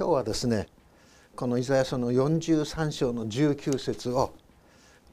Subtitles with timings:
[0.00, 0.66] 今日はですね
[1.36, 4.32] このイザヤ書の43章の19節を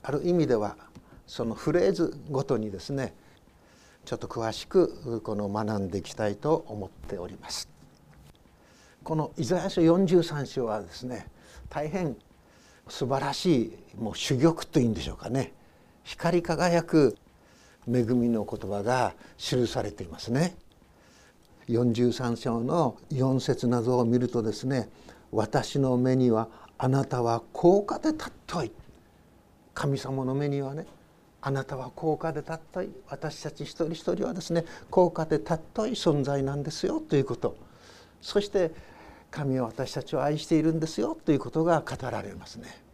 [0.01, 0.77] ある意味では
[1.27, 3.13] そのフレーズごとにですね
[4.05, 7.67] ちょっと詳しくこの学んでいきたいと思っております。
[9.03, 11.27] このイザヤ書43章はですね
[11.67, 12.15] 大変
[12.87, 15.51] 素晴らしいもう珠玉というんでしょうかね
[16.05, 17.17] 光り輝く
[17.85, 20.55] 恵みの言葉が記されていますね。
[21.69, 24.89] 43章の4節などを見るとですね
[25.31, 26.47] 「私の目には
[26.77, 28.71] あなたは高価で尊い」
[29.73, 30.85] 神様の目にはね
[31.41, 32.89] あなたは高価で尊い。
[33.09, 37.55] 私たち一人一人はですね高価で尊い存在なんですよということ。
[38.21, 38.71] そして
[39.29, 41.17] 神は私たちを愛しているんですよ。
[41.23, 42.87] ということが語られますね。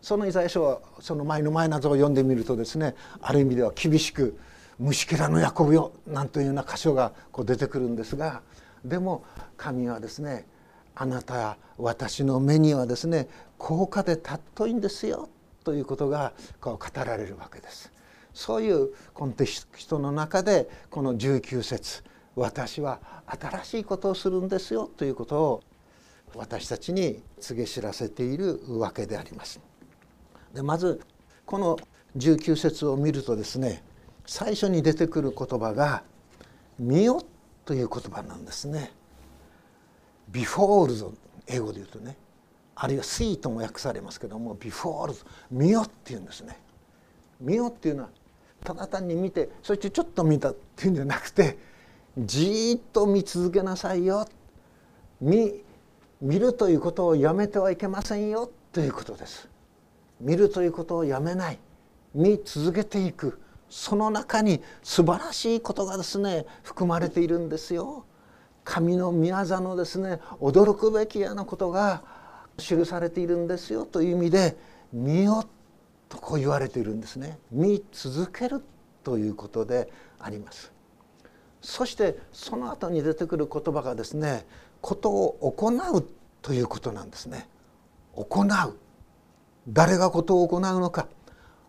[0.00, 4.38] そのイザヤ書はその前の前などを読んでみるとですねある意味では厳しく
[4.78, 8.42] 「虫けらのヤコブよ」なんというような箇所がこう出てくるんですが
[8.84, 9.24] でも
[9.56, 10.46] 神はですね
[10.94, 15.28] あなた私の目にはですね高価で尊いんですよ
[15.64, 17.92] ということがこう語られるわけです。
[18.32, 22.04] そういうコンテキストの中でこの19節
[22.36, 25.62] 私は新しいことをするんですよということを
[26.36, 29.60] 私たちに告げ知らせているわけであります。
[30.54, 31.00] でまず
[31.46, 31.78] この
[32.16, 33.82] 19節を見るとですね
[34.28, 36.02] 最初に出てくる言葉が
[36.78, 37.22] 「見よ」
[37.64, 38.92] という言葉なんですね。
[40.28, 41.06] ビフォールズ
[41.46, 42.18] 英語で言うとね
[42.74, 46.60] あるいは「see」とも訳されますけども「Behold 」「見よ」っていうんですね。
[47.40, 48.10] 見よっていうのは
[48.62, 51.56] ただ単に見てそしてちょっと見たっていうんじゃなくて
[52.18, 54.26] じっと見続けなさいよ
[55.22, 55.64] 見
[56.20, 59.48] 見るということをやめてはいけませんよということです。
[60.20, 61.58] 見るということをやめない
[62.12, 63.40] 見続けていく
[63.70, 68.04] その中に素晴らしいことがですね含まれているんですよ。
[68.64, 72.02] 神の宮座のですね驚くべきようなことが
[72.58, 74.56] 記されているんですよという意味で
[74.92, 75.44] 「見よ」
[76.08, 77.38] とこう言われているんですね。
[77.50, 78.62] 見続ける
[79.04, 80.72] ということであります。
[81.60, 84.46] そしてその後に出てくる言葉がですね
[84.80, 86.06] ことを行う
[86.42, 87.48] ということなんですね。
[88.14, 88.76] 行う
[89.68, 91.08] 誰がことを行うのか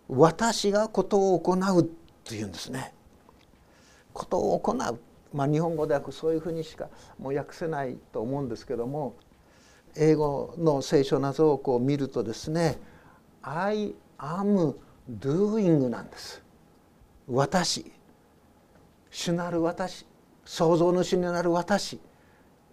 [0.08, 1.88] 私がことを行う
[2.24, 2.94] というんですね。
[4.12, 4.76] ことを行う。
[5.32, 6.88] まあ日本語ではそういうふうにしか
[7.18, 9.14] もう訳せないと思うんですけども
[9.94, 12.78] 英語の聖書などをこう見るとですね
[13.42, 14.74] 「I am
[15.08, 16.42] doing」なんです。
[17.28, 17.92] 私。
[19.10, 20.06] 主なる私。
[20.44, 22.00] 創造主になる私。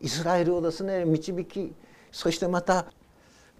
[0.01, 1.73] イスラエルをですね導き
[2.11, 2.85] そしてまた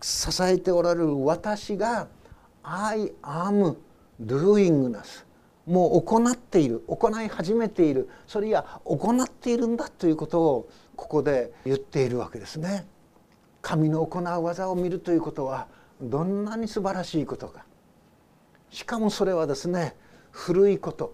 [0.02, 2.08] 支えておられる私が
[2.64, 3.76] 「I am
[4.22, 5.26] doing なす」
[5.68, 8.10] もう行っている行い始めている。
[8.26, 12.88] それや行っているんだということをここで言っているわけですね。
[13.62, 15.68] 神の行う技を見るということは
[16.02, 17.66] どんなに素晴らしいことか。
[18.70, 19.96] しかもそれはですね
[20.32, 21.14] 古いこと。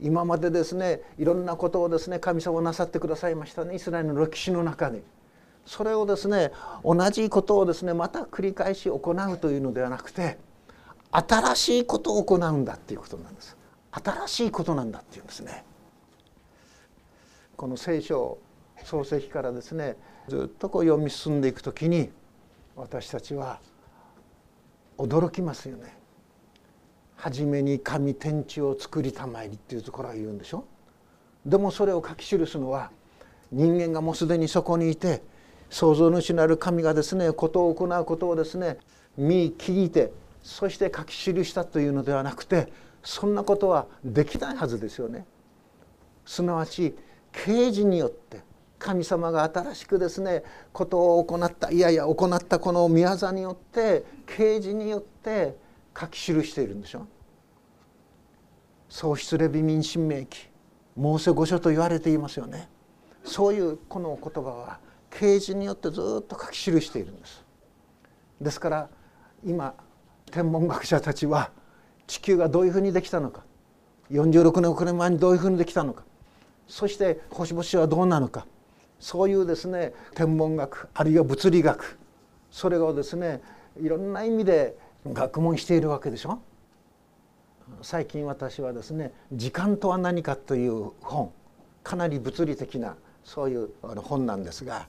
[0.00, 3.76] 今までですねいろんなことをですね神様なさってくださいましたね。
[3.76, 5.02] イスラエルの歴史の中に。
[5.64, 6.50] それをですね
[6.84, 10.38] 同じことをですねまた繰り返し行うというのではなくて
[11.10, 13.56] 新しいことを行うんだっていうことなんです。
[14.04, 15.64] 新しいことなんだっていうんですね。
[17.56, 18.38] この聖書
[18.84, 19.96] 創世記からですね
[20.28, 22.10] ずっとこう読み進んでいくときに
[22.74, 23.58] 私たちは
[24.98, 25.96] 驚きますよね。
[27.16, 30.64] 初めに神天地を作りたまえりっていうところは言うんでしょ。
[31.46, 32.90] でもそれを書き記すのは
[33.50, 35.22] 人間がもうすでにそこにいて
[35.70, 38.76] 創造主なる神がですねことを行うことをですね
[39.16, 42.70] 見聞いてそして書き記したというのではなくて
[43.06, 45.24] そんなことはできないはずですよね。
[46.24, 46.96] すなわち
[47.30, 48.40] 啓示によって
[48.80, 55.56] 神様が新しくですねことを行ったいやいや行ったこの宮座によって啓示によって
[55.98, 57.06] 書き記しているんでしょ。
[58.88, 60.48] 創出レビ民神明記
[60.96, 62.68] モーセ御書と言われていますよね。
[63.22, 64.80] そういうこの言葉は
[65.10, 67.44] 啓示によってずっと書き記しているんです
[68.40, 68.88] ですから
[69.44, 69.74] 今
[70.30, 71.50] 天文学者たちは
[72.06, 73.42] 地球がどういうふうにできたのか。
[74.10, 76.04] 46年億年前にどういうふうにできたのか。
[76.68, 78.46] そして星々はどうなのか。
[78.98, 81.98] そういうですね天文学あるいは物理学。
[82.50, 83.40] それをですね
[83.80, 84.76] いろんな意味で
[85.06, 86.40] 学問しているわけでしょ。
[87.82, 91.32] 最近私はですね「時間とは何か」という本。
[91.86, 93.70] かなり物理的なそういう
[94.02, 94.88] 本なんですが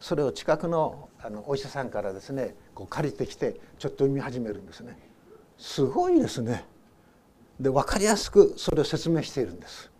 [0.00, 4.98] それを近くのあのお医者さんからですねこう借りてきてちょっと読み始めるんですね。
[5.58, 6.64] すごいですね。
[7.60, 9.90] で分かりやすくそれを説明しているんです。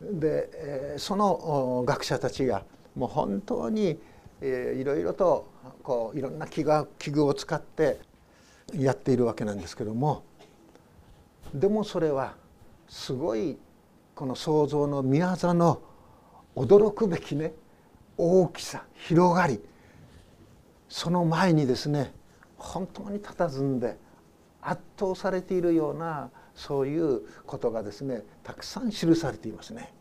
[0.00, 3.98] でその学者たちがもう本当に、
[4.40, 5.48] いろいろと
[5.82, 7.98] こういろんな器具を使って
[8.74, 10.22] やっているわけなんですけども
[11.54, 12.34] でもそれは
[12.88, 13.56] すごい
[14.14, 15.80] この創造の御業の
[16.56, 17.54] 驚くべきね
[18.18, 19.60] 大きさ広がり
[20.88, 22.12] その前にですね
[22.58, 23.96] 本当に佇んで
[24.64, 29.92] 圧倒されているようなそういうことがですねたくさん記されていますね。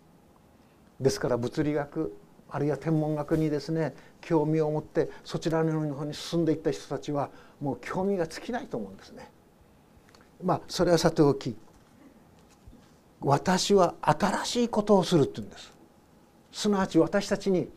[1.00, 2.16] ですから物理学
[2.50, 7.30] あるいは天文学にですね興味を持ってそちらの方に進んでいった人たちは
[7.60, 9.30] もう興味が尽きないと思うんですね。
[10.44, 11.56] まあそれはさておき
[13.22, 15.74] 私は新しいことをするって言うんです。
[16.52, 17.70] すなわち私たちに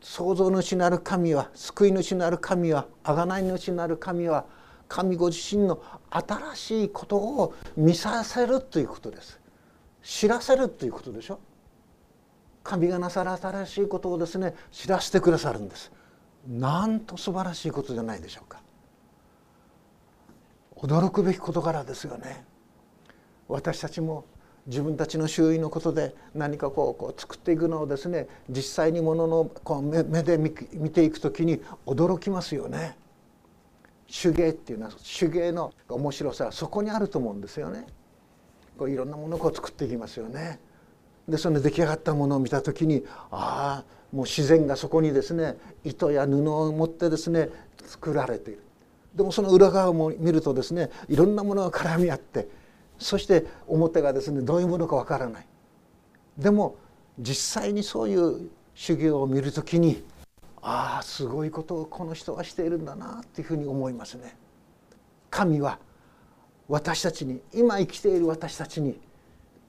[0.00, 4.44] 創造主なる神は救い主なる神は贖い主なる神は
[4.88, 9.38] 神ご自身の新しいことを見させるということです。
[10.02, 11.38] 知らせるということでしょ。
[12.64, 15.92] 神がなさる新しいことをですね知らせてくださるんです。
[16.46, 18.62] なんと素晴らしいことじゃないでしょうか。
[20.76, 22.44] 驚くべき事柄ですよね。
[23.48, 24.24] 私たちも
[24.66, 30.50] 自分たちの周囲のことで何かこうこう作っていくのをですね実際にもののこう目目で見
[30.90, 32.96] ていく時に驚きますよね。
[34.10, 37.86] 手芸っていうのは手芸の面白さはそこにあると思うんですよね。
[38.78, 40.60] こういろんなものを作っていきますよね。
[41.28, 47.50] でその出来上がったものを見た時にああもう自然がそこにですね糸や布を持ってですね
[47.84, 48.62] 作られている。
[49.14, 52.48] でもその裏側も見るとですねいろんなものが絡み合って
[52.98, 55.46] そして表がですねどういうものかわからない
[56.36, 56.76] でも
[57.18, 60.04] 実際にそういう修行を見るときに
[60.62, 64.36] ああすごいことをこの人はしているんだなっていうふうに思いますね。
[65.30, 65.78] 神は
[66.68, 69.00] 私たちに今生きている私たちに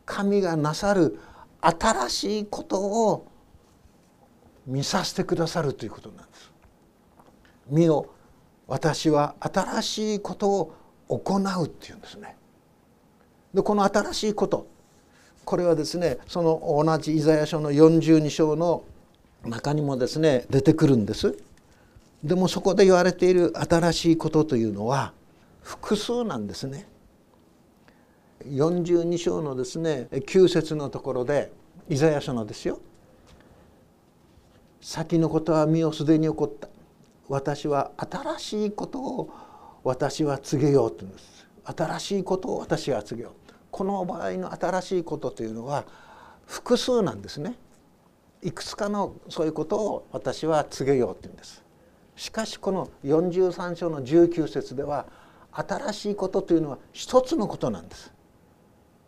[0.06, 1.20] 神がなさる
[1.62, 3.28] 新しいことを
[4.66, 6.52] 見させてくださるということなんです。
[7.70, 8.08] 見よ
[8.68, 10.76] 私は新しいことを
[11.08, 12.36] 行うっていうんですね。
[13.54, 14.68] でこの新しいこと
[15.44, 18.84] これはですねその同じイザヤ書の42章の
[19.46, 21.38] 中にもですね出てくるんです。
[22.24, 25.14] でもそこで言われている新しいことというのは
[25.62, 26.88] 複数なんですね。
[28.46, 31.52] 42章のですね9節のところで
[31.90, 32.80] イザヤ書のですよ
[34.82, 36.68] 「先のことは身をすでに起こった。
[37.28, 39.30] 私は新しいことを
[39.84, 41.48] 私は告げよう」と言うんです。
[41.64, 43.34] 新しいことを私は告げよう。
[43.72, 45.86] この場合の新しいことというのは
[46.48, 47.56] 複数なんですね。
[48.42, 51.64] いくつかのそういうことを私は告げようって言うんです。
[52.16, 55.06] しかしこの43章の19節では
[55.52, 58.14] 新しいことというのは一つのことなんです。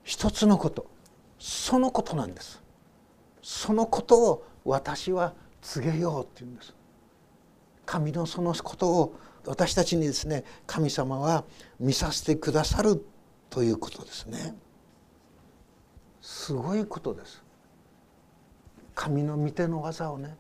[0.04, 0.86] 一つのこと。
[1.40, 2.62] そのことなんです。
[3.42, 6.74] そのことを私は告げようって言うんです。
[7.86, 11.44] 神のそのことを私たちにですね神様は
[11.80, 13.04] 見させてくださる
[13.50, 14.56] ということですね。
[16.22, 17.44] すごいことです。
[18.96, 20.36] 神の御手の技をね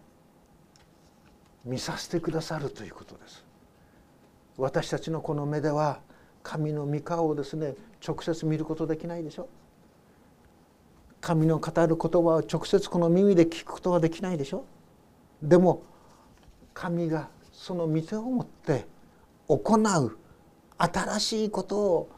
[1.65, 3.45] 見させてくださるということです。
[4.57, 6.00] 私たちのこの目では
[6.44, 7.75] 神の御顔をですね
[8.06, 9.48] 直接見ることできないでしょ。
[11.21, 14.65] 神の語る言葉を直接この耳で聞くことはできないでしょ。
[15.42, 15.83] でも
[16.74, 18.87] 神がその御手を持って
[19.47, 20.18] 行う
[20.78, 22.09] 新しいことを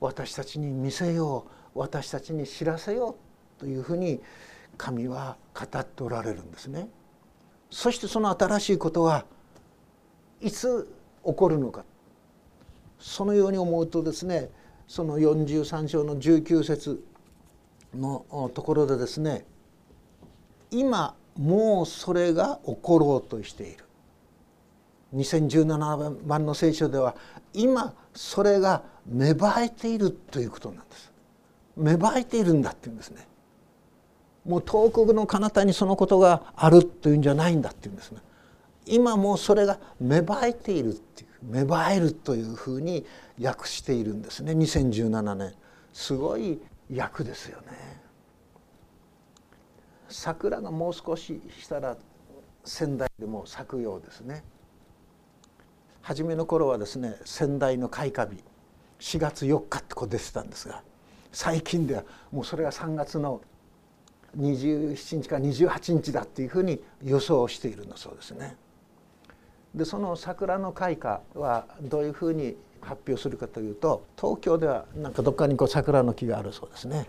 [0.00, 3.16] 私たちに見せよう私たちに知らせよ
[3.58, 4.22] うというふうに
[4.80, 6.88] 神は語っておられるんですね。
[7.70, 9.26] そしてその新しいことは
[10.40, 10.90] いつ
[11.22, 11.84] 起こるのか。
[12.98, 14.50] そのように思うとですね
[14.88, 17.04] その43章の19節
[17.94, 19.44] のところでですね
[20.70, 23.84] 今もうそれが起ころうとしている。
[25.14, 27.16] 2017番の聖書では
[27.52, 31.12] 今それが芽生えているということなんです。
[31.76, 33.26] 芽生えているんだっていうんですね。
[34.44, 38.20] もう遠くの彼方にそのことがあるというんじゃないんだっていうんですね。
[38.86, 43.04] 今もうそれが芽生えているっていう芽生えるというふうに
[43.40, 44.52] 訳しているんですね。
[44.52, 45.54] 2017年。
[45.92, 46.60] すごい
[46.96, 48.00] 訳ですよね。
[50.08, 51.96] 桜がもう少ししたら
[52.64, 54.42] 仙台でも咲くようですね。
[56.02, 58.42] 初めの頃はですね仙台の開花日。
[59.00, 60.82] 4月4日ってこう出てたんですが
[61.32, 63.40] 最近ではもうそれが3月の
[64.38, 68.56] 27日か28日だっていうふうに予想しているんだそうですね。
[69.74, 77.08] でその桜の開花はどういうふうに発表するかというと東京ではなんかどっかにこう桜の木があるそうですね。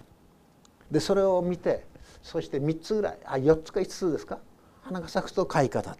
[0.91, 1.85] でそれを見て
[2.21, 4.39] そして3つぐらいあ4つか5つですか？
[4.81, 5.97] 花が咲くと開花だ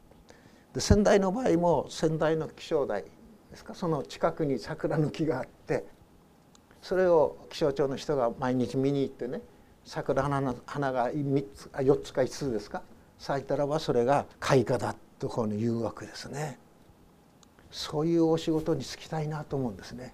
[0.73, 3.05] で仙台の場合も仙台の気象台
[3.49, 3.73] ですか？
[3.73, 5.85] その近くに桜の木があって
[6.81, 9.41] それを気象庁の人が毎日見に行ってね
[9.85, 12.81] 桜の花が3つ4つか5つですか？
[13.19, 16.57] 咲いたらばそれが開花だとこう言うわけですね。
[17.71, 20.13] そういうお仕事に就きたいなと思うんですね。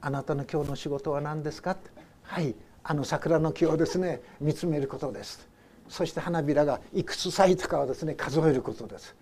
[0.00, 1.76] あなたの今日の仕事は何ですか？
[2.22, 2.54] はい
[2.84, 5.48] あの桜の木をですね見つめることです
[5.88, 9.16] そして花びらがいくつ咲いたかをですね数えることです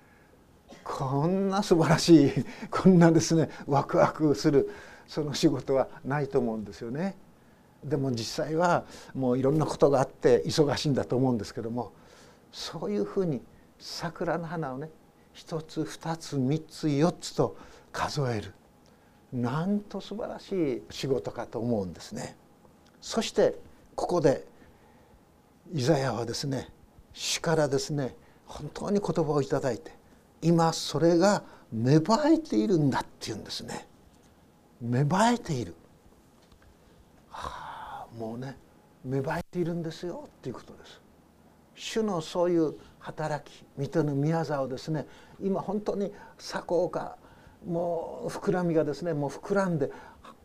[0.84, 2.32] こんな素晴らしい
[2.70, 4.70] こんなですねワクワクする
[5.06, 7.16] その仕事はないと思うんですよね。
[7.84, 11.92] でも実際はもういろんなことがあって忙しいんだと思うんですけども
[12.52, 13.42] そういうふうに
[13.78, 14.90] 桜の花をね
[15.32, 17.56] 一つ二つ三つ四つと
[17.92, 18.52] 数える。
[19.32, 22.36] なんと素晴らしい仕事かと思うんですね。
[23.00, 23.56] そして
[23.96, 24.46] ここで
[25.72, 26.68] イザヤはですね
[27.12, 28.14] 主からですね
[28.46, 29.92] 本当に言葉をいただいて
[30.40, 33.88] 今それが芽生えているんだっていうんですね。
[34.80, 35.74] 芽生えている、
[38.18, 38.56] もうね
[39.04, 41.00] 芽生えているんですよっていうことです
[41.75, 45.06] 主のそういう働き水戸の宮沢をですね
[45.42, 47.16] 今本当に咲こうか
[47.66, 49.90] もう膨らみがですねもう膨らんで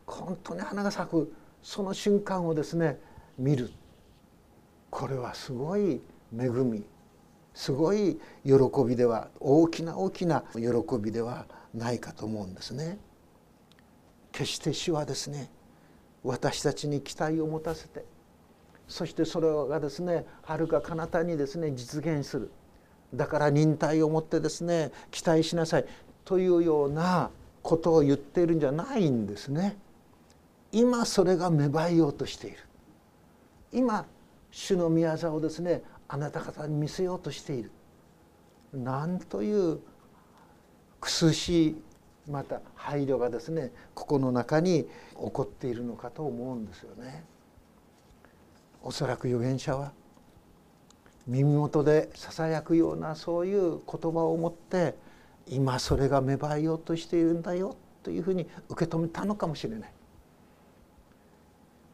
[0.06, 2.98] 本当に花が咲くその瞬間をですね
[3.38, 3.70] 見る
[4.90, 6.00] これはすごい
[6.36, 6.84] 恵み
[7.54, 8.52] すごい喜
[8.86, 10.62] びでは大きな大きな喜
[11.00, 12.98] びではないかと思うんですね。
[14.32, 15.50] 決して主はですね
[16.22, 18.04] 私たちに期待を持たせて
[18.90, 22.50] そしてそれがですねはるか彼方にですね実現する。
[23.14, 25.84] だから忍耐を持ってですね期待しなさい。
[26.24, 27.30] というような
[27.62, 29.76] ことを言っているんじゃないんですね。
[30.72, 32.58] 今それが芽生えようとしている。
[33.72, 34.06] 今
[34.50, 37.70] 主の宮沢をですねあなた方に見せようとしている。
[38.74, 39.78] なんという
[41.00, 41.82] 苦しい
[42.28, 44.88] また配慮がですねここの中に起
[45.30, 47.24] こっているのかと思うんですよね。
[48.82, 49.92] おそらく預言者は
[51.26, 54.94] 耳元でささやくようなそういう言葉を持って
[55.46, 59.92] 今それが芽生えようとしているんだよというふうに受け止めたのかもしれない。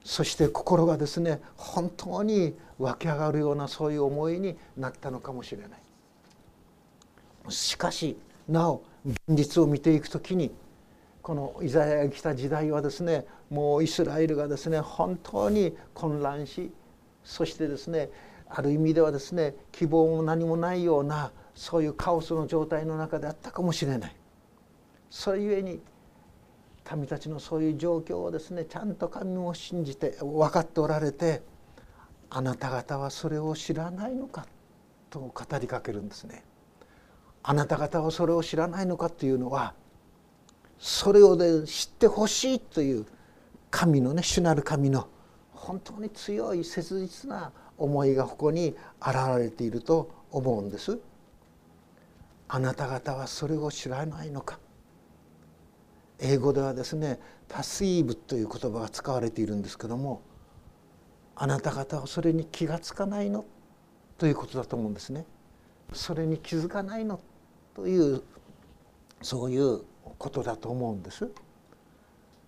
[0.06, 8.16] そして心がですね本当に湧き上がるようなそういう思いになったのかもしれないしかし
[8.48, 10.50] なお現実を見ていく時に
[11.22, 16.72] このイザヤが来た時代はですねもうイスラエルがですね本当に混乱し
[17.22, 18.10] そしてですね
[18.48, 24.16] ある意味ではですね希望も何もないようなそういうカオスの状態の中であったかもしれない。
[25.08, 25.80] それゆえに
[26.94, 31.42] 民たちのそういう状況をですねちゃんと神を信じて分かっておられて
[32.28, 34.46] あなた方はそれを知らないのか
[35.10, 36.44] と語りかけるんですね。
[37.48, 39.72] あなた方はそれを知らないのかというのは
[40.80, 43.06] それを、ね、知ってほしいという
[43.70, 45.06] 神のね主なる神の
[45.52, 50.98] 本当に強い切実な思いがここに現れていると思うんです。
[52.48, 54.58] あなた方はそれを知らないのか
[56.18, 60.22] 英語ではですね「パシーブ」という言葉が使われているんですけども
[61.36, 63.44] あなた方はそれに気が付かないの
[64.18, 65.26] ということだと思うんですね。
[65.92, 67.20] それに気づかないの
[67.76, 68.22] という
[69.20, 69.82] そういう
[70.18, 71.30] ことだと思うんです。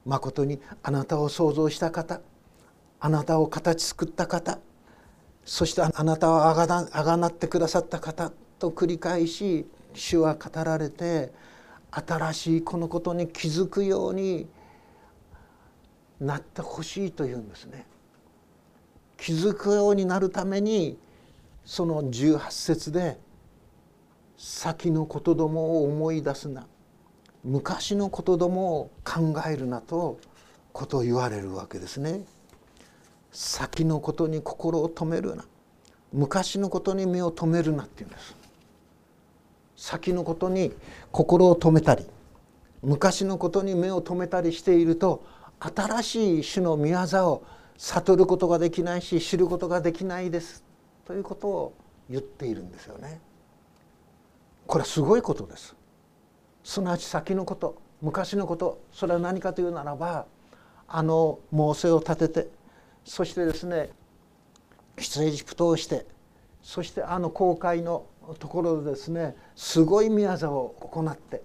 [0.07, 2.23] まことにあなたを創造した方
[2.99, 4.59] あなたを形作った方
[5.45, 11.31] そしてあなたをあがなあがなってくださった方と繰り返し主は語られて
[11.91, 14.49] 新しいこのことに気づくように
[16.21, 17.87] なってほしいというんですね。
[19.19, 20.97] 気づくようになるために
[21.67, 23.21] その18節で
[24.39, 26.67] 「先のことどもを思い出すな」
[27.45, 30.19] 「昔のことどもを考えるな」と
[30.73, 32.25] ことを言われるわけですね。
[33.33, 35.45] 先のことに心を止めるな
[36.13, 38.37] 昔のことに目を留めるなっていうんです。
[39.77, 40.73] 先のことに
[41.13, 42.07] 心を止めたり
[42.83, 45.23] 昔のことに目を留めたりしていると
[45.61, 47.43] 新しい種の御業を
[47.77, 50.65] 悟ることができないし知ることができないです
[51.05, 51.73] ということを
[52.09, 53.21] 言っているんですよね。
[54.69, 55.75] これすごいことです。
[56.63, 60.27] すなわち先のこと昔のことそれは何かというならば
[60.87, 62.49] あの猛省を立てて
[63.05, 63.89] そしてですね
[64.99, 66.07] 出エジプトをして
[66.63, 68.05] そしてあの航海の
[68.39, 71.43] ところでですねすごい宮沢を行って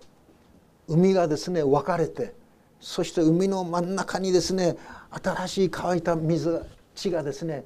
[0.89, 2.36] 海がですね分かれて
[2.82, 4.75] そして海の真ん中にですね
[5.24, 6.60] 新しい乾いた水
[6.94, 7.63] 地がですね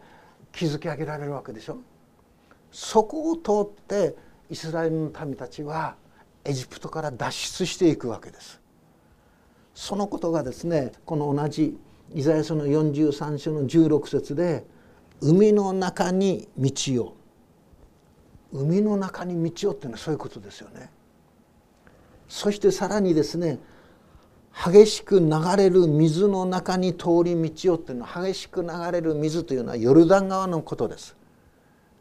[0.54, 1.78] 築き上げられるわけでしょ。
[2.72, 5.96] そこを通ってイスラエルの民たちは
[6.44, 8.60] エジプトから脱出していくわけです
[9.74, 11.77] そのことがですねこの同じ
[12.13, 14.66] イザヤ書の43章の16節で
[15.22, 16.72] 「海の中に道
[17.04, 17.13] を」
[18.54, 20.89] 海の中に道をっていうのはそういうことですよね。
[22.30, 23.60] そしてさらにですね
[24.54, 31.17] 激しく流れる水の中に通り道をっていうのは激しく流れる水というのはヨルダン川のことです。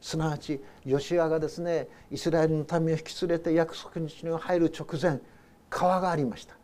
[0.00, 5.20] すなわちヨシアがですねイスラエルの民を引き連れて約束の地に入る直前
[5.70, 6.54] 川がありました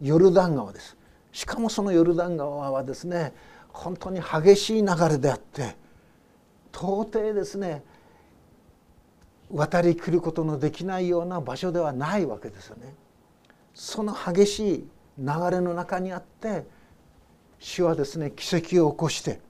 [0.00, 0.96] ヨルダン川です
[1.32, 3.32] しかもそのヨルダン川はですね
[3.68, 5.76] 本当に激しい流れであって
[6.72, 7.82] 到底ですね
[9.50, 12.94] 渡りきることのできないような場所ではないわけですよね。
[13.74, 16.66] その激しい流れの中にあって
[17.58, 19.40] 主はですね奇跡を起こして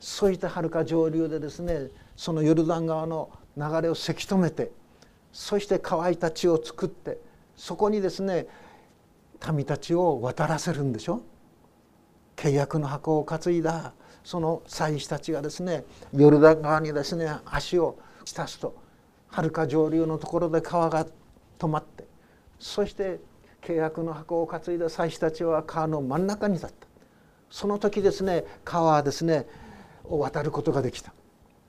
[0.00, 4.70] そういったはるか上流でですねそのヨルダン川の流れをせき止めて
[5.32, 7.18] そして乾いた地を作って
[7.56, 8.46] そこにですね
[9.52, 11.20] 民たちを渡らせるんでしょ？
[12.36, 13.92] 契約の箱を担いだ
[14.24, 18.74] その祭司たちがですねヨルダン川にですね足を浸すと
[19.28, 21.06] はるか上流のところで川が
[21.58, 22.04] 止まって
[22.58, 23.20] そして
[23.62, 26.86] 契約の箱を担いだ祭司たちは川の真ん中に立った。
[27.50, 29.46] その時ですね川はですね
[30.04, 31.12] を渡ることができた。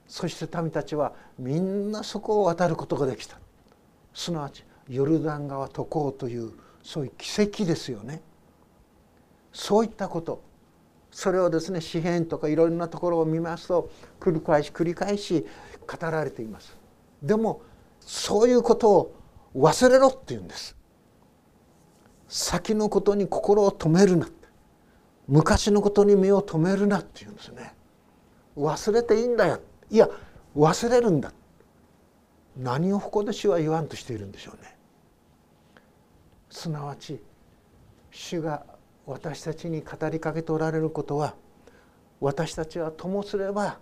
[0.08, 3.38] そして民たちはみんなそこを渡ることができた。
[4.14, 8.22] すなわちヨルダン川渡航というそういう奇跡ですよね。
[9.52, 10.42] そういったこと。
[11.12, 15.46] それをですね詩篇とかいろんなところを見ますと繰り返し繰り返し
[15.88, 16.76] 語られています。
[17.22, 17.62] でも
[18.00, 19.16] そういうことを
[19.56, 20.76] 忘れろって言うんです。
[22.28, 24.28] 先のことに心を止めるな
[25.28, 27.74] 昔のことに目を留めるなって言うんですね。
[28.58, 29.60] 忘れていいんだよ。
[29.90, 30.10] いや
[30.56, 31.34] 忘れるんだ。
[32.58, 34.76] 何をここで主は言わんとしているんでしょうね。
[36.50, 37.22] すなわち
[38.12, 38.66] 主が
[39.06, 41.36] 私たちに語りかけておられることは
[42.20, 43.78] 私たちはともすれば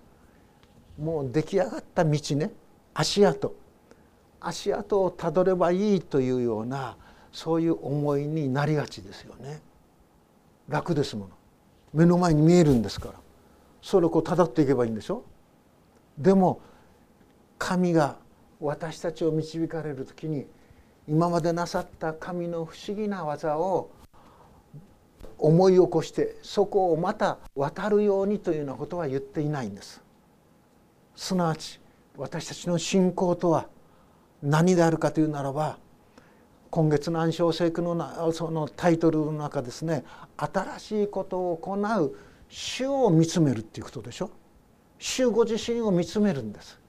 [0.97, 2.51] もう出来上がった道ね。
[2.93, 3.55] 足跡。
[4.39, 6.97] 足跡をたどればいいというような
[7.31, 9.61] そういう思いになりがちですよね。
[10.67, 11.31] 楽ですもの。
[11.93, 13.13] 目の前に見えるんですから。
[13.81, 15.23] それをこうたどっていけばいいんでしょ。
[16.17, 16.61] でも
[17.57, 18.17] 神が
[18.59, 20.45] 私たちを導かれる時に
[21.07, 23.91] 今までなさった神の不思議な技を
[25.37, 30.01] 思い起こしてそこをまた渡るようにというようなことは言っていないんです。
[31.15, 31.79] すなわち
[32.17, 33.67] 私たちの信仰とは
[34.41, 35.77] 何であるかというならば
[36.69, 40.03] 今月の暗唱聖句のそのタイトルの中ですね
[40.37, 42.15] 新しいことを行う
[42.49, 44.29] 主を見つめるっていうことでしょ。
[44.97, 46.79] 主ご自身を見つめるんです。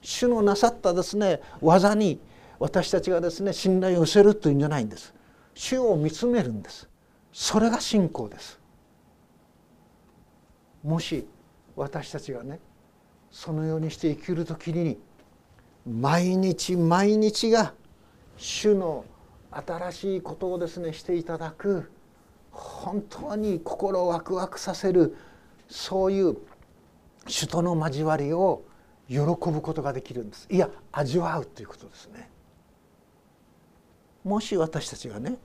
[0.00, 2.20] 主のなさったですね技に
[2.58, 5.14] 私たちがですね信頼を寄せるというんじゃないんです。
[5.54, 6.88] 主を見つめるんです。
[7.32, 8.60] それが信仰です。
[10.82, 11.26] もし
[11.76, 12.60] 私たちがね
[13.30, 14.98] そのようにして生きる時に
[15.86, 17.74] 毎日毎日が
[18.36, 19.04] 主の
[19.50, 21.90] 新しいことをですねしていただく
[22.50, 25.16] 本当に心をワクワクさせる
[25.68, 26.36] そういう
[27.26, 28.62] 主との交わりを
[29.08, 30.46] 喜ぶことができるんです。
[30.50, 32.30] いや味わうということですね。
[34.24, 35.36] もし私たちがね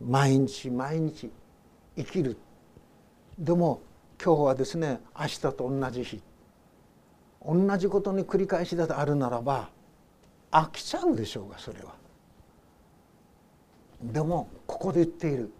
[0.00, 1.30] 毎日毎日
[1.96, 2.36] 生きる。
[3.38, 3.80] でも
[4.22, 6.22] 今日はですね明日と同じ日。
[7.44, 9.70] 同じことに繰り返しだとあるならば
[10.50, 11.94] 飽きちゃうでしょうがそれは。
[14.02, 15.52] でもここで言っている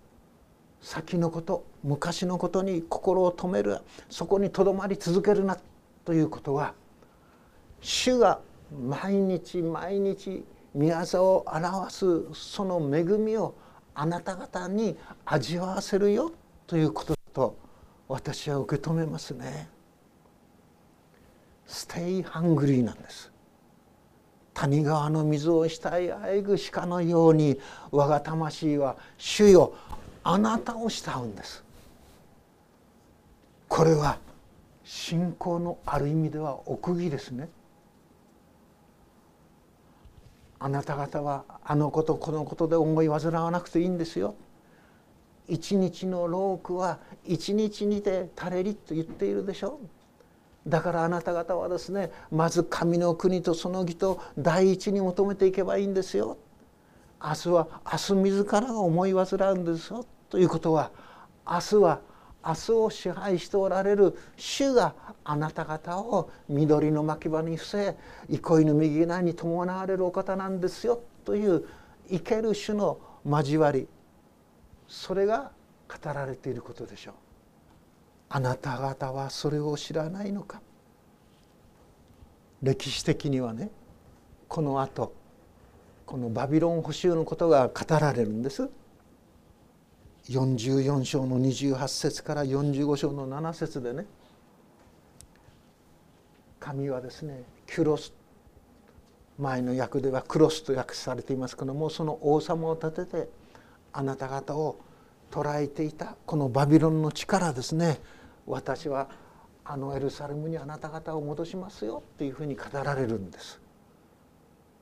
[0.81, 3.79] 先のこと昔のことに心を止める
[4.11, 5.59] そこにとどまり続けるな
[6.05, 6.75] ということは
[7.81, 8.41] 主が
[8.89, 13.55] 毎日毎日御業を表すその恵みを
[13.95, 16.33] あなた方に味わわせるよ
[16.67, 17.57] ということと
[18.09, 19.69] 私は受け止めますね。
[21.69, 23.31] Stay hungry なんです
[24.55, 27.61] 谷川の水を慕いあえぐ鹿のように
[27.91, 29.75] 我が魂は主よ
[30.25, 31.63] あなたを慕うんです
[33.69, 34.19] これは
[34.83, 37.49] 信仰のある意味では奥義ですね。
[40.59, 44.35] あなた方はあのことこのことで思い煩わなくていいんですよ。
[45.47, 49.81] 一日の労苦は一日にて足れりと言っているでしょ
[50.67, 50.69] う。
[50.69, 56.39] だからあなた方はですねまず神の国とその義と第一に求めていけばいいんですよ。
[57.23, 60.05] 明日は明日自らが思い煩うんですよ。
[60.29, 60.91] ということは
[61.49, 62.01] 明日は
[62.45, 67.97] 明日を支配しておられる主があなた方を緑の牧場に伏せ
[68.29, 71.67] 憩いの右側に伴われるお方なんですよという
[72.09, 73.89] 生ける種の交わり。
[74.87, 75.53] それが
[75.89, 77.15] 語られていることでしょう。
[78.31, 80.61] あなた方はそれを知らないのか。
[82.63, 83.71] 歴史的にはね
[84.49, 85.13] このあと
[86.07, 88.71] このバビロン捕囚のことが語られるんです。
[90.31, 94.07] 44章の28節から45章の7節でね
[96.61, 98.13] 神はですねキュロス
[99.39, 103.29] 前の訳ではクロスと訳されていますけどもその王様を立てて
[103.93, 104.81] あなた方を
[105.31, 108.01] 捕らえていたこのバビロンの力ですね
[108.47, 109.09] 私は
[109.65, 113.61] あのエルサレムにあなた方を戻しますよっていうふうに語られるんです。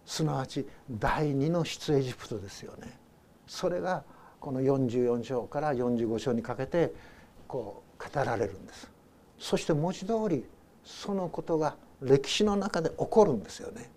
[0.07, 2.97] すなわち第二の出エジプトですよね。
[3.49, 4.05] それが
[4.40, 6.92] この44章から45章にかけて
[7.49, 8.90] こう語られるんです。
[9.38, 10.44] そして文字通り
[10.85, 13.90] そのことが歴史の中で起こるんですよね。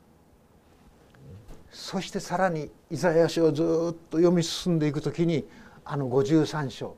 [1.71, 3.65] そしてさらにイザヤ書をずっ
[4.09, 5.47] と読み進んでいく時に
[5.85, 6.95] あの53章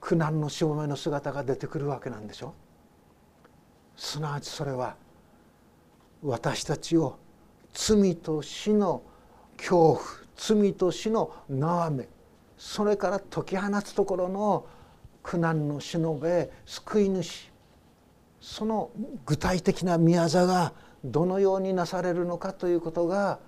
[0.00, 2.54] 苦難のしもべの姿が出てくるわけなんでしょ。
[3.96, 4.96] すなわちそれは
[6.22, 7.18] 私たちを
[7.72, 9.02] 罪と死の
[9.56, 10.00] 恐怖
[10.38, 12.08] 罪と死の縄目
[12.56, 14.66] それから解き放つところの
[15.22, 17.50] 苦難のしのべ救い主
[18.40, 18.90] その
[19.26, 20.72] 具体的な宮座が
[21.04, 23.40] どのようになされるのかということが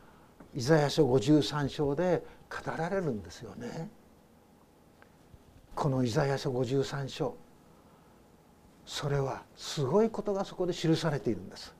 [0.55, 3.89] イザヤ書53章で語られるんですよね。
[5.77, 7.37] このイザヤ書53章
[8.85, 11.75] それはすごいことがそこで記されているんです。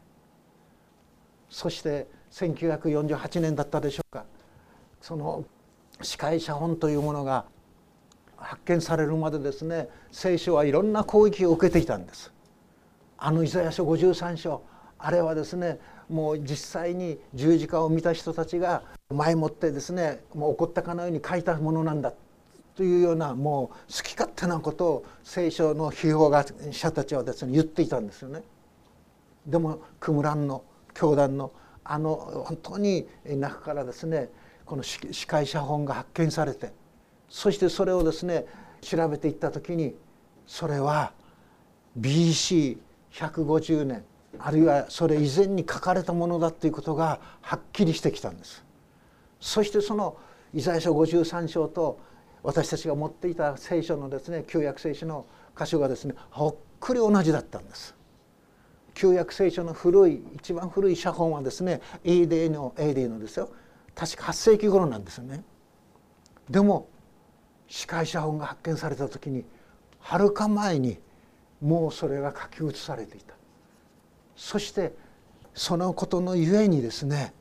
[1.49, 4.25] そして1948年だったでしょうか
[5.01, 5.45] その
[6.03, 7.45] 司会写本というものが
[8.37, 12.33] 発見されるまでですね聖書はいろんな攻撃を受けていたんです。
[13.19, 14.63] あのイザヤ書53章
[14.99, 22.15] あれはですねもう実際に十字架を見た人たちが前もってですねもう怒ったかのように書いたものなんだ
[22.75, 26.31] というようなもう好き勝手なことを聖書の批評
[26.73, 28.43] 者たちはですね言っていたんですよね。
[29.47, 31.53] でもクムランの教団の
[31.85, 32.15] あの
[32.47, 34.31] 本当に中からですね
[34.71, 36.73] この司会写本が発見されて
[37.29, 38.47] そしてそれをですね
[38.83, 39.97] 調べていった時に
[40.47, 41.13] それは
[41.99, 44.05] BC150 年
[44.39, 48.65] あるいはそれ以前に書かれたものだということがはっきりしてきたんです。
[49.41, 50.17] そしてその
[50.55, 51.99] イザヤ書53章と
[52.45, 55.27] 私たちが持っていた聖書のですね旧約聖書の
[55.59, 57.97] 箇所がですねほっくり同じだったんです。
[58.95, 63.51] 旧約聖書の古い一番古い写本はですね AD の AD のですよ。
[63.95, 65.43] 確か8世紀頃なんですよね。
[66.49, 66.89] でも
[67.69, 69.45] 司会写本が発見された時に
[70.01, 70.99] はるか前に
[71.61, 73.35] もうそれが書き写されていた。
[74.37, 74.95] そして
[75.55, 77.35] そのことのゆえにですね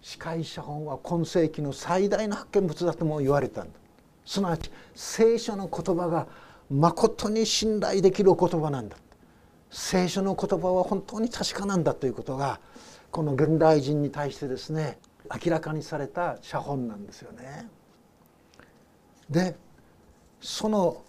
[0.00, 3.78] 司会写本は今世紀の最大の発見物だとも言われたんだ。
[4.24, 6.26] すなわち聖書の言葉が
[6.70, 8.96] まことに信頼できる言葉なんだ。
[9.70, 12.60] 聖書の言葉は本当に確かなんだということが
[13.10, 14.98] この現代人に対してですね
[15.44, 17.68] 明らかにされた写本なんですよね。
[19.30, 19.56] で
[20.40, 21.02] その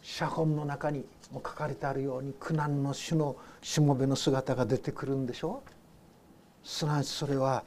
[0.00, 5.62] 写本の中にも書かれてあるように苦難の種のしもべの姿が出てくるんでしょ？
[6.64, 7.64] うすなわちそれは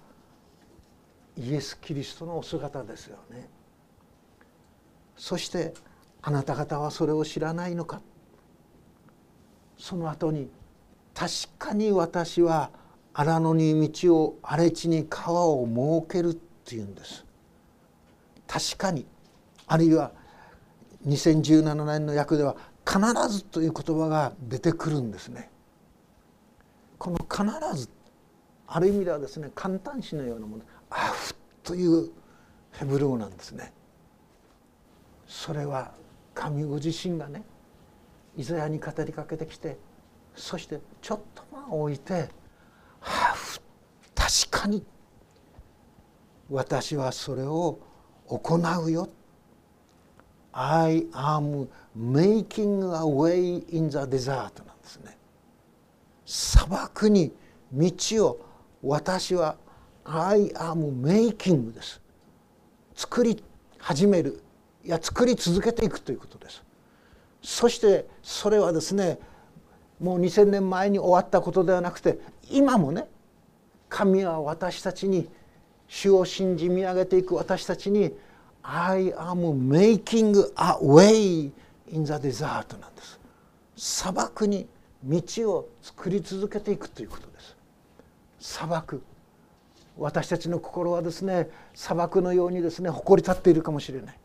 [1.37, 3.47] イエス・キリストのお姿ですよね。
[5.17, 5.73] そして
[6.21, 8.01] あなた方はそれを知らないのか？
[9.77, 10.49] その後に
[11.13, 12.71] 確かに私は
[13.13, 17.25] 荒野に道を荒れ地に川を設けるっていうんです。
[18.47, 19.05] 確かに。
[19.67, 20.11] あるいは
[21.07, 25.49] 2017年の訳では必ずという言葉が出てくるんですね。
[26.97, 27.89] この必ず
[28.67, 32.09] ある意味ではですね簡単詞のようなものアフという
[32.71, 33.73] ヘブル語なんですね。
[35.27, 35.91] それは
[36.33, 37.43] 神ご自身がね
[38.35, 39.77] イザヤに語りかけてきて
[40.35, 42.29] そしてちょっと間を置いて
[44.29, 44.85] 「確かに。
[46.51, 47.79] 私はそれを
[48.27, 49.09] 行うよ」
[50.53, 55.17] 「I am making a way in the desert」なんですね。
[56.25, 57.33] 砂漠に
[57.73, 58.45] 道を。
[58.83, 59.57] 私は
[60.05, 61.99] 「I am making」です。
[62.95, 63.43] 作り
[63.79, 64.43] 始める。
[64.83, 66.63] いや作り続けていくということです。
[67.41, 69.19] そしてそれはですね
[69.99, 73.09] もう2,000年前に終わったことではなくて今もね
[73.89, 75.27] 神は私たちに
[75.87, 78.15] 主を信じ見上げていく私たちに
[78.61, 81.51] 「I am making a way
[81.87, 83.19] in the desert」なんです。
[83.75, 84.67] 砂漠に
[85.03, 85.21] 道
[85.51, 87.57] を作り続けていくということです。
[88.39, 89.01] 砂漠。
[89.97, 94.19] 私たちの心はですね砂漠のようにですね誇り立っているかもしれない。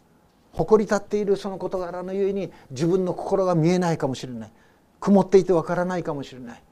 [0.52, 4.52] 誇り立っているその事柄のゆえに自分の心が見えないかもしれない。
[5.00, 6.62] 曇っていてわからないかもしれない。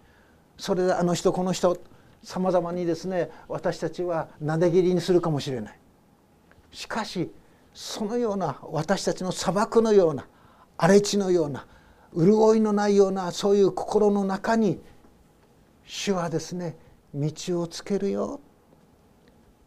[0.56, 1.76] それであの人この人
[2.22, 5.78] さまざまにですね私たちはなで切りにするかもしれない。
[6.70, 7.30] しかし
[7.74, 10.26] そのような私たちの砂漠のような
[10.76, 11.66] 荒れ地のような
[12.16, 14.80] 潤いのないようなそういう心の中に
[15.84, 16.76] 主はですね
[17.14, 18.40] 道をつけるよ。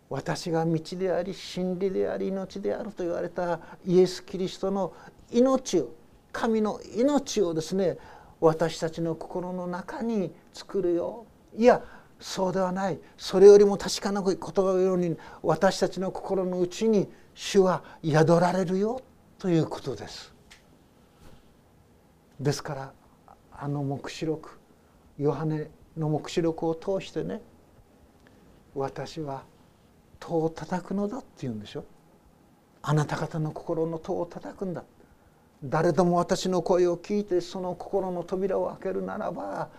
[0.10, 4.94] 私が道であり真理であり命であると言われたイエス・キリストの
[5.32, 5.90] 命を
[6.32, 7.98] 神の命をですね
[8.40, 11.26] 私たちの心の中に作るよ。
[11.58, 11.82] いや
[12.26, 13.00] そうではない。
[13.20, 19.00] それよりも確かなことのように私たちの心の内に主は宿られるよ
[19.38, 20.34] ということです。
[22.40, 22.94] ですから
[23.52, 24.58] あの黙示録
[25.20, 27.42] ヨハネの黙示録を通してね
[28.74, 29.44] 私は
[30.20, 31.86] 戸を叩くのだって言うんでしょ。
[32.82, 34.84] あなた方の心の戸を叩くんだ。
[35.64, 39.70] 誰とも私の声を聞いてその心の扉を開けるならば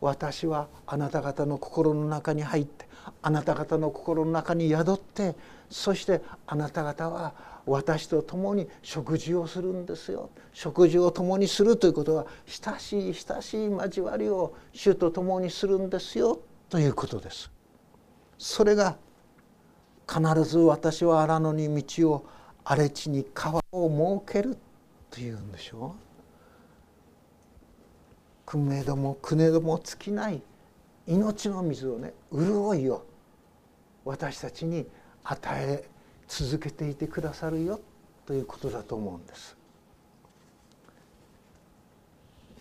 [0.00, 2.86] 私はあなた方の心の中に入って
[3.22, 5.34] あなた方の心の中に宿って
[5.70, 7.34] そしてあなた方は
[7.66, 17.50] 私と共に食事をするんですよ食事を共にするということは親しい親しい交わりを主と共にするんですよということです。
[18.38, 18.96] それが
[20.08, 22.26] 必ず私は荒野に道を
[22.64, 24.56] 荒れ地に川を設ける
[25.10, 26.15] というんでしょう。
[28.46, 30.40] くめどもくねども尽きない
[31.06, 33.04] 命の水をね潤いを
[34.04, 34.86] 私たちに
[35.24, 35.88] 与え
[36.28, 37.80] 続けていてくださるよ
[38.24, 39.56] ということだと思うんです。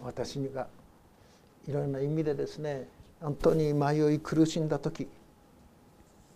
[0.01, 0.67] 私が
[1.67, 2.87] いろんな意味でですね
[3.21, 5.07] 本当に迷い苦しんだ時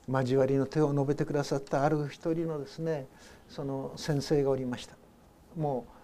[0.07, 3.05] 交わりの手を述べてくださったある一人のですね
[3.47, 4.95] その先生がおりました
[5.55, 5.98] もう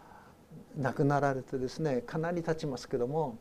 [0.78, 3.38] 亡くなられてですねかなり経ちますけども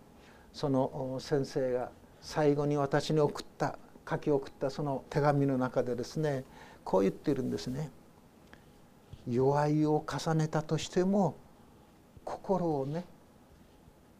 [0.52, 6.44] その先生が最後に私に送った書き送ったその手紙の中でですね
[6.84, 7.90] こう言ってるんですね。
[9.26, 11.36] 弱いを重ねたとしても
[12.24, 13.04] 心をね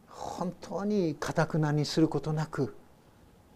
[0.08, 2.74] 本当にかたくなにすることなく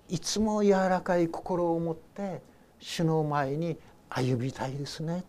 [0.08, 2.42] いつも柔らかい心を持って
[2.78, 3.78] 主の前に
[4.10, 5.24] 歩みたいですね。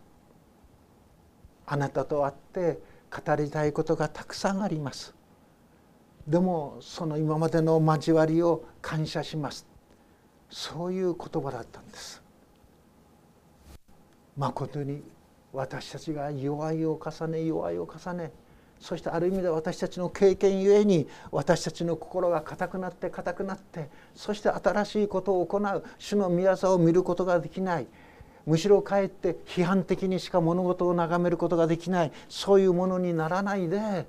[1.66, 5.14] あなたと会って語りたいことがたくさんあります。
[6.28, 9.66] でもその今までの交わりを感謝します。
[10.50, 12.22] そういう言葉だったんです。
[14.38, 15.04] まことに
[15.52, 18.32] 私たちが弱いを重ね弱いを重ね
[18.80, 25.84] そしてある意味で私たちの経験ゆえに私たちの心が硬くなって硬くなってそして新しいことを行う。
[25.98, 27.88] 主の御業を見ることができない。
[28.50, 34.08] むしろかえって批判的にしか物事を眺めることができないそういうものにならないで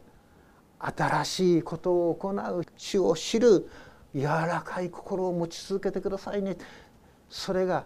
[0.78, 3.68] 新しいことを行う主を知る
[4.14, 6.56] 柔らかい心を持ち続けてくださいね。
[7.28, 7.84] それが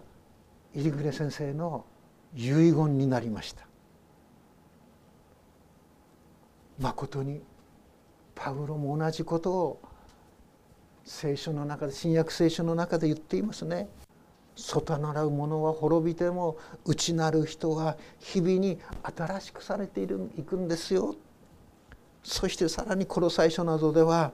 [0.73, 1.85] 入暮先生の
[2.33, 3.67] 遺言になりました。
[6.79, 7.41] まことに
[8.33, 9.81] パウロも同じことを
[11.03, 13.89] 聖書の中で新約聖書の中で言っていますね。
[14.55, 18.79] 外ならう者は滅びても内なる人は日々に
[19.15, 21.15] 新しくされているいくんですよ
[22.23, 24.31] そしてさらにこの最初などでは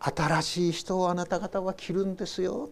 [0.00, 2.70] 新しい人をあなた方は着るんですよ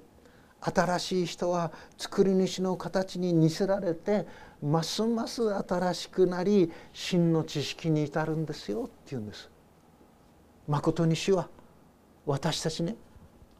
[0.61, 4.27] 新しい人は作り主の形に似せられて
[4.63, 9.51] ますます新しくなり真の知識に至るんですよっていうんです。
[10.67, 11.49] まことに主は
[12.27, 12.97] 私たちね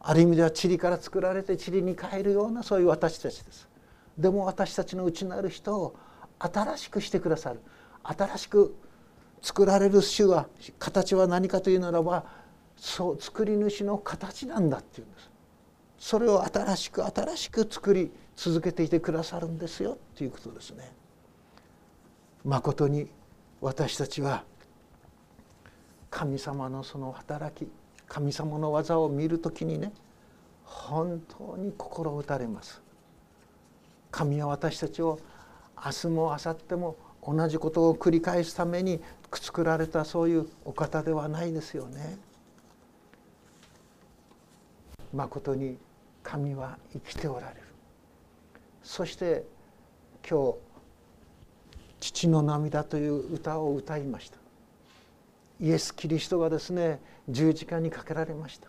[0.01, 3.69] ある意味では塵から作られて塵に変えるようなそういう私たちです。
[4.17, 5.97] でも私たちの内なる人を
[6.39, 7.61] 新しくしてくださる
[8.03, 8.75] 新しく
[9.43, 12.25] 作られる種は形は何かというならば
[12.77, 15.31] そう作り主の形なんだっていうんです
[15.99, 20.93] それを新しく新しく作り続けていてくださるんですよっていうことですね。
[22.45, 23.09] まことに
[23.61, 24.45] 私たちは
[26.09, 27.69] 神様のその働き
[28.09, 29.93] 神様の技を見る時にね
[30.65, 32.81] 本当に心打たれます。
[34.11, 35.19] 神は私たちを
[35.77, 39.01] 明日も明後日も同じことを繰り返すために
[39.33, 42.19] 作られたそういうお方ではないですよね。
[45.13, 45.79] まことに
[46.23, 47.63] 神は生きておられる
[48.83, 49.45] そして
[50.29, 50.59] 今日
[52.01, 54.37] 「父の涙」という歌を歌いました
[55.61, 58.69] イエス・キリストがですね十字架にかけられました。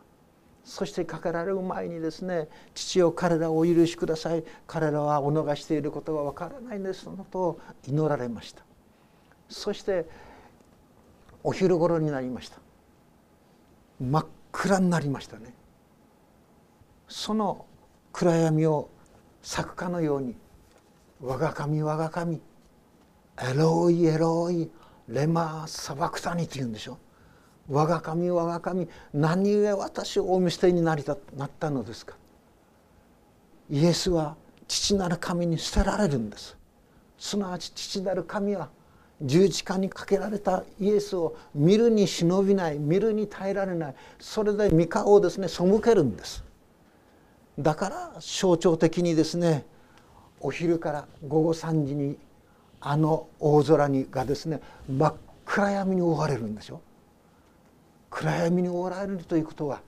[0.63, 4.43] そしてかけられる前にですね父を彼らをお許しください。
[4.67, 8.63] 彼らはお逃していることがわからないんですのと祈られました。
[9.47, 10.07] そして
[11.43, 12.59] お昼頃になりました。
[13.99, 15.53] 真っ暗になりましたね。
[17.07, 17.65] その
[18.11, 18.89] 暗闇を
[19.41, 20.35] 咲くかのように
[21.21, 22.41] 「我が神我が神
[23.41, 24.69] エロイエロイ
[25.07, 26.97] レマーサバクタニ」と言うんでしょ。
[27.69, 32.15] 我が神我が神何故私をお見捨てになりたなったのですか？
[33.69, 34.35] イエスは
[34.67, 36.57] 父なる神に捨てられるんです。
[37.17, 38.69] すなわち父なる神は
[39.21, 46.43] 十字架にかけられたイエスを見るに忍びない見るに耐えられないそれで御顔をですね背けるんです。
[47.59, 49.65] だから象徴的にですね
[50.39, 52.17] お昼から午後3時に
[52.79, 55.13] あの大空にがですね真っ
[55.45, 56.81] 暗闇に覆われるんでしょ
[58.09, 59.81] 暗闇に覆われるということは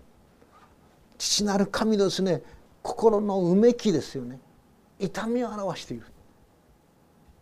[1.18, 2.42] 父なる神のですね
[2.82, 4.40] 心のうめきですよね。
[5.00, 6.04] 痛みを表している。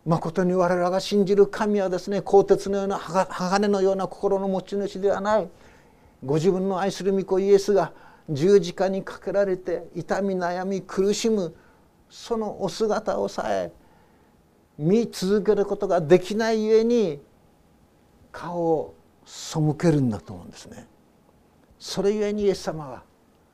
[0.06, 5.48] 誠に我らが信じる神はですね鋼鉄のような鋼のような心の持ち主ではない。
[6.24, 7.92] ご自分の愛する御子イエスが
[8.28, 11.54] 十字架にかけられて痛み悩み苦しむ
[12.10, 13.72] そのお姿をさえ
[14.78, 17.20] 見続けることができないゆえに
[18.32, 20.86] 顔を背けるんだと思うんですね。
[21.78, 23.02] それゆえにイエス様は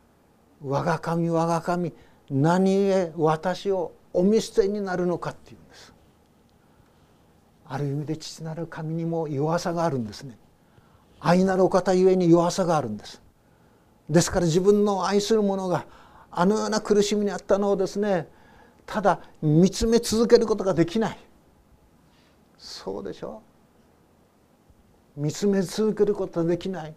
[0.65, 1.93] 「我が神我が神
[2.31, 5.95] 何故私をお見捨てになるのか」っていうんです。
[7.69, 10.39] ある意味で父なる神にも弱さがあるんですね。
[11.21, 13.21] 愛なるお方ゆえに弱さがあるんです。
[14.09, 15.87] ですから自分の愛する者が
[16.31, 18.29] あのような苦しみにあったのをですね
[18.85, 21.19] ただ見つめ続けることができない
[22.59, 23.43] そうでしょ
[25.17, 26.95] 見つめ続けることができない。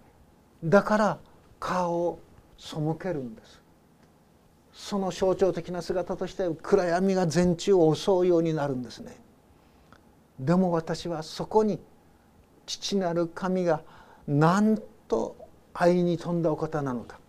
[0.63, 1.19] だから
[1.59, 2.19] 顔を
[2.57, 3.61] 背けるんです。
[4.73, 9.17] その象徴的な姿として暗闇が全地を襲うようになるんですね。
[10.39, 11.79] でも私はそこに
[12.65, 13.81] 父なる神が
[14.27, 14.77] なん
[15.07, 15.35] と
[15.73, 17.19] 愛に富んだお方なのか。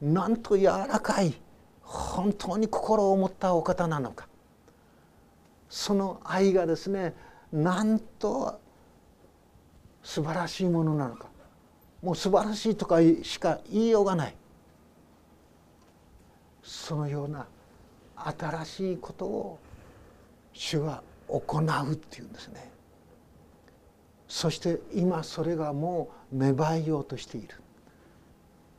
[0.00, 1.34] なんと柔らかい
[1.82, 4.28] 本当に心を持ったお方なのか。
[5.68, 7.14] その愛がですね
[7.52, 8.60] なんと
[10.08, 11.26] 素晴らしいものなのか。
[12.02, 14.34] もう素晴らしいとかしか言いようがない。
[16.62, 17.46] そのような
[18.16, 19.58] 新しいことを
[20.54, 22.70] 主は行うっていうんですね。
[24.28, 27.48] そして今それがもう芽生えようとしている。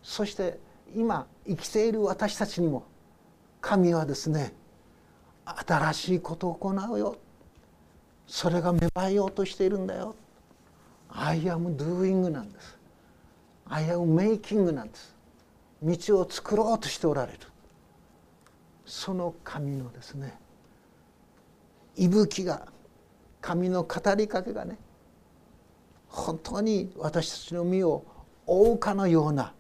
[0.02, 0.58] そして
[0.96, 2.86] 今生きている私たちにも
[3.62, 4.52] 神はですね
[5.46, 7.18] 新しいことを行うよ。
[8.26, 10.15] それが芽生えようとしているんだよ。
[11.10, 12.78] I am doing なんです。
[13.67, 15.15] I am making なんです。
[15.82, 17.39] 道を作ろうとしておられる。
[18.86, 20.38] その神のですね。
[21.95, 22.67] 息吹が
[23.41, 24.78] 神の語りかけがね
[26.08, 28.06] 本当に私たちの身を
[28.45, 29.54] 覆うかのような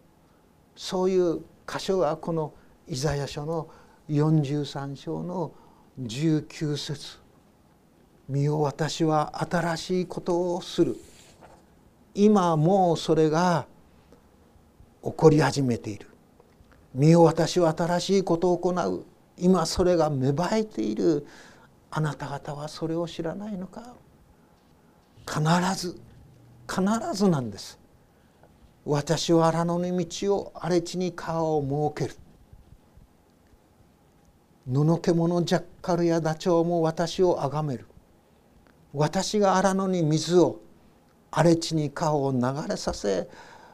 [0.75, 2.53] そういう箇所がこの
[2.87, 3.69] イザヤ書の
[4.09, 5.51] 43章の
[6.01, 7.19] 19節。
[8.27, 10.95] 身を私は新しいことをする」
[12.13, 13.67] 今もうそれが
[15.03, 16.07] 起こり始めている。
[16.93, 19.05] 身を私は新しいことを行う。
[19.37, 21.25] 今それが芽生えている。
[21.91, 23.95] あなた方はそれを知らないのか。
[25.27, 25.41] 必
[25.75, 25.99] ず
[26.67, 27.79] 必ずなんです。
[28.85, 32.19] 私は荒野の道を荒れ地に川を設ける。
[34.67, 37.85] 野の獣ジャッカルやダチョウも私を崇める。
[38.93, 40.59] 私が荒野に水を
[41.31, 43.29] 荒れ地に川を流れさせ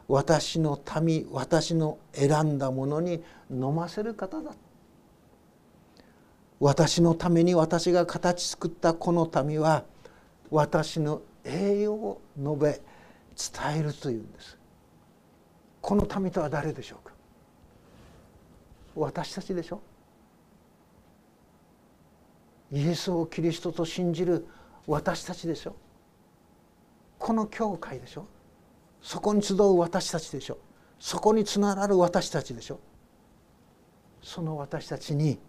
[0.08, 4.52] 私の民私の選んだものに飲ませる方だ。
[6.60, 9.84] 私のために私が形作ったこの民は
[10.50, 12.82] 私の栄養を述べ
[13.72, 14.58] 伝えるというんです。
[15.82, 17.14] この民とは誰でしょうか？
[18.96, 19.82] 私たちでしょ
[22.72, 24.48] イエスをキリストと信じる
[24.88, 25.76] 私たちでしょ
[27.26, 28.28] この教会でしょ？
[29.02, 30.60] そこに集う私たちでしょ？
[31.00, 32.80] そこにつながる私たちでしょ？
[34.22, 35.40] その私たちに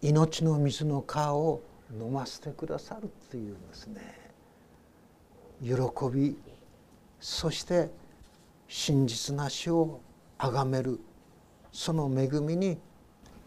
[0.00, 1.60] 命の水の川を
[1.92, 4.00] 飲ませてくださるっていうんですね。
[5.62, 5.74] 喜
[6.10, 6.38] び
[7.20, 7.90] そして
[8.68, 10.00] 真実な死を
[10.38, 10.98] 崇める。
[11.72, 12.78] その恵みに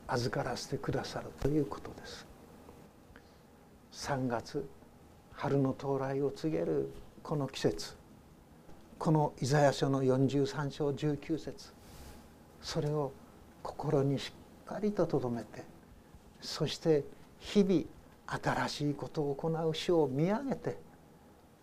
[0.06, 2.28] 預からせてくださるということです。
[3.92, 4.70] 3月
[5.36, 6.92] 春の到来を告げる
[7.24, 7.96] この季節。
[8.98, 11.74] このイザヤ書の43章19節。
[12.62, 13.12] それを
[13.62, 14.32] 心にし
[14.66, 15.64] っかりと留めて
[16.42, 17.04] そして
[17.40, 17.84] 日々
[18.28, 20.78] 新しいことを行う主を見上げて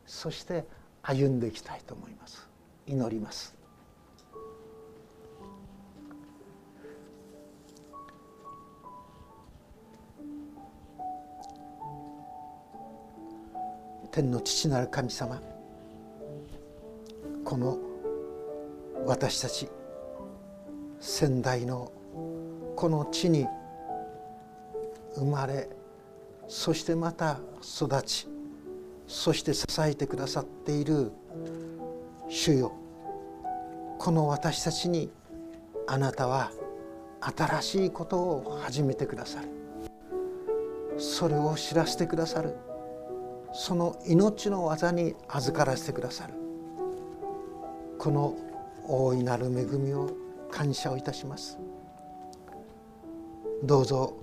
[0.07, 0.65] そして
[1.03, 2.49] 歩んでいきたいと思います。
[2.87, 3.62] 祈ります。
[14.13, 15.41] 天の父なる神様
[17.47, 17.79] この
[19.07, 19.69] 私たち
[21.01, 21.91] 先代の
[22.77, 23.47] この地に
[25.17, 25.69] 生まれ
[26.47, 28.29] そしてまた育ち
[29.07, 31.11] そして支えてくださっている
[32.29, 32.73] 主よ。
[33.99, 35.11] この私たちに
[35.87, 36.51] あなたは
[37.21, 39.49] 新しいことを始めてくださる。
[40.99, 42.55] それを知らせてくださる。
[43.53, 46.35] その命の技に預からせてくださる。
[47.99, 48.37] この
[48.89, 50.11] 大いなる恵みを
[50.51, 51.59] 感謝をいたします。
[53.63, 54.17] どうぞ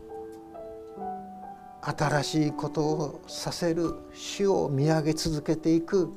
[1.81, 6.11] 新しいことをさせる主を見上げ続けていく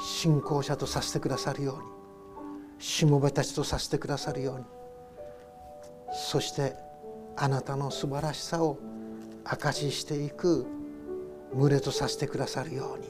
[0.00, 4.64] 信仰者とさせてくださるようにしもべたちとさせてくださるように
[6.12, 6.74] そして
[7.36, 8.78] あなたの素晴らしさを
[9.44, 10.66] 証ししていく
[11.54, 13.06] 群れとさせてくださるように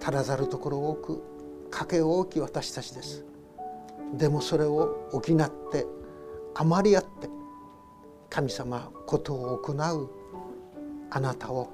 [0.00, 1.22] 足らざるところを多く
[1.70, 3.24] 賭け大き私たちです
[4.14, 5.22] でもそれを補っ
[5.72, 5.86] て
[6.54, 7.28] 余りあって
[8.28, 10.10] 神様ことを行う
[11.10, 11.70] あなたを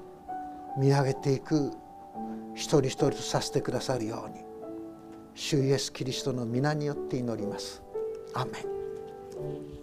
[0.77, 1.71] 見上げていく
[2.55, 4.49] 一人一人とさせてくださるように
[5.35, 7.81] 主イエスキリストの皆によって祈ります。
[8.33, 9.78] アメン